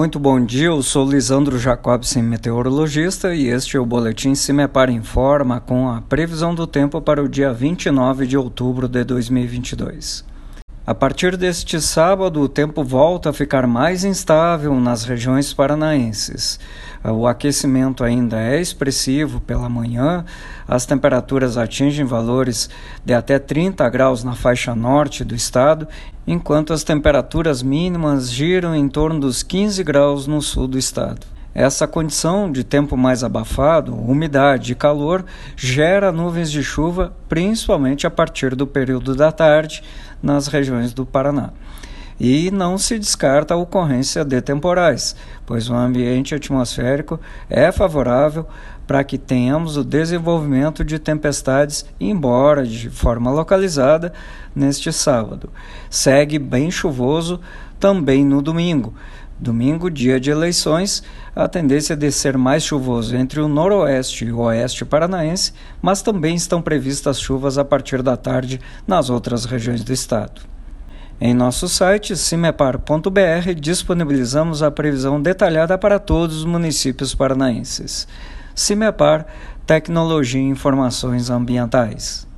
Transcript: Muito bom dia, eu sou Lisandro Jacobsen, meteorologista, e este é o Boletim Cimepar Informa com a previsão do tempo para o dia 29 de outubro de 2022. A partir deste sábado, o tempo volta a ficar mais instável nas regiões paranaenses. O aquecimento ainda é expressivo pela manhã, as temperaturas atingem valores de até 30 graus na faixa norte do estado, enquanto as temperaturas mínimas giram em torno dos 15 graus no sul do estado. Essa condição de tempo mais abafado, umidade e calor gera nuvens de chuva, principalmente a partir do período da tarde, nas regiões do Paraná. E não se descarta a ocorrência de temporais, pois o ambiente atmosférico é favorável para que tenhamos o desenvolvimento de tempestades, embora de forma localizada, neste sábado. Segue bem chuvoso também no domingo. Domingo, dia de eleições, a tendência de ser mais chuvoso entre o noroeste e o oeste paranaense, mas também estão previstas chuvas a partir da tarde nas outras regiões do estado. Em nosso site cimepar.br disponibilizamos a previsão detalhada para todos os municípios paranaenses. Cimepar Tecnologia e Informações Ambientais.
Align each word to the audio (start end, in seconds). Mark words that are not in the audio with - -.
Muito 0.00 0.18
bom 0.18 0.42
dia, 0.42 0.68
eu 0.68 0.82
sou 0.82 1.06
Lisandro 1.06 1.58
Jacobsen, 1.58 2.22
meteorologista, 2.22 3.34
e 3.34 3.48
este 3.48 3.76
é 3.76 3.80
o 3.80 3.84
Boletim 3.84 4.34
Cimepar 4.34 4.88
Informa 4.88 5.60
com 5.60 5.90
a 5.90 6.00
previsão 6.00 6.54
do 6.54 6.66
tempo 6.66 7.02
para 7.02 7.22
o 7.22 7.28
dia 7.28 7.52
29 7.52 8.26
de 8.26 8.34
outubro 8.34 8.88
de 8.88 9.04
2022. 9.04 10.24
A 10.90 10.94
partir 11.00 11.36
deste 11.36 11.80
sábado, 11.80 12.40
o 12.40 12.48
tempo 12.48 12.82
volta 12.82 13.30
a 13.30 13.32
ficar 13.32 13.64
mais 13.64 14.02
instável 14.02 14.74
nas 14.74 15.04
regiões 15.04 15.54
paranaenses. 15.54 16.58
O 17.04 17.28
aquecimento 17.28 18.02
ainda 18.02 18.40
é 18.40 18.60
expressivo 18.60 19.40
pela 19.40 19.68
manhã, 19.68 20.24
as 20.66 20.84
temperaturas 20.86 21.56
atingem 21.56 22.04
valores 22.04 22.68
de 23.04 23.14
até 23.14 23.38
30 23.38 23.88
graus 23.88 24.24
na 24.24 24.34
faixa 24.34 24.74
norte 24.74 25.22
do 25.22 25.32
estado, 25.32 25.86
enquanto 26.26 26.72
as 26.72 26.82
temperaturas 26.82 27.62
mínimas 27.62 28.28
giram 28.28 28.74
em 28.74 28.88
torno 28.88 29.20
dos 29.20 29.44
15 29.44 29.84
graus 29.84 30.26
no 30.26 30.42
sul 30.42 30.66
do 30.66 30.76
estado. 30.76 31.24
Essa 31.54 31.86
condição 31.86 32.50
de 32.50 32.62
tempo 32.62 32.96
mais 32.96 33.24
abafado, 33.24 33.94
umidade 33.94 34.72
e 34.72 34.74
calor 34.76 35.24
gera 35.56 36.12
nuvens 36.12 36.50
de 36.50 36.62
chuva, 36.62 37.12
principalmente 37.28 38.06
a 38.06 38.10
partir 38.10 38.54
do 38.54 38.66
período 38.66 39.16
da 39.16 39.32
tarde, 39.32 39.82
nas 40.22 40.46
regiões 40.46 40.92
do 40.92 41.04
Paraná. 41.04 41.50
E 42.20 42.50
não 42.50 42.76
se 42.76 42.98
descarta 42.98 43.54
a 43.54 43.56
ocorrência 43.56 44.24
de 44.24 44.40
temporais, 44.42 45.16
pois 45.46 45.70
o 45.70 45.74
ambiente 45.74 46.34
atmosférico 46.34 47.18
é 47.48 47.72
favorável 47.72 48.46
para 48.86 49.02
que 49.02 49.16
tenhamos 49.16 49.76
o 49.76 49.84
desenvolvimento 49.84 50.84
de 50.84 50.98
tempestades, 50.98 51.86
embora 51.98 52.66
de 52.66 52.90
forma 52.90 53.30
localizada, 53.30 54.12
neste 54.54 54.92
sábado. 54.92 55.48
Segue 55.88 56.38
bem 56.38 56.70
chuvoso 56.70 57.40
também 57.78 58.24
no 58.24 58.42
domingo. 58.42 58.92
Domingo, 59.40 59.90
dia 59.90 60.20
de 60.20 60.30
eleições, 60.30 61.02
a 61.34 61.48
tendência 61.48 61.96
de 61.96 62.12
ser 62.12 62.36
mais 62.36 62.62
chuvoso 62.62 63.16
entre 63.16 63.40
o 63.40 63.48
noroeste 63.48 64.26
e 64.26 64.32
o 64.32 64.40
oeste 64.40 64.84
paranaense, 64.84 65.54
mas 65.80 66.02
também 66.02 66.34
estão 66.34 66.60
previstas 66.60 67.18
chuvas 67.18 67.56
a 67.56 67.64
partir 67.64 68.02
da 68.02 68.18
tarde 68.18 68.60
nas 68.86 69.08
outras 69.08 69.46
regiões 69.46 69.82
do 69.82 69.94
estado. 69.94 70.42
Em 71.18 71.32
nosso 71.32 71.70
site 71.70 72.14
cimepar.br 72.16 73.54
disponibilizamos 73.58 74.62
a 74.62 74.70
previsão 74.70 75.20
detalhada 75.20 75.78
para 75.78 75.98
todos 75.98 76.36
os 76.36 76.44
municípios 76.44 77.14
paranaenses. 77.14 78.06
Cimepar 78.54 79.26
Tecnologia 79.66 80.40
e 80.40 80.44
Informações 80.44 81.30
Ambientais. 81.30 82.29